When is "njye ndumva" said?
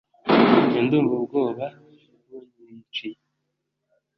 0.65-1.13